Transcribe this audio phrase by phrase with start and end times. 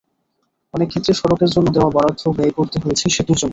[0.73, 3.49] অনেক ক্ষেত্রে সড়কের জন্য দেওয়া বরাদ্দ ব্যয় করতে হয়েছে সেতুর জন্য।